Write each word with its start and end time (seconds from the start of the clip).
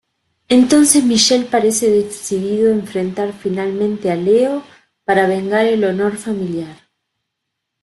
Entonces 0.49 1.03
Michele 1.03 1.45
parece 1.45 1.87
decidido 1.91 2.71
a 2.71 2.73
enfrentar 2.75 3.33
finalmente 3.33 4.09
a 4.09 4.15
Leo 4.15 4.63
para 5.05 5.27
vengar 5.27 5.67
el 5.67 5.83
honor 5.83 6.17
familiar. 6.17 6.75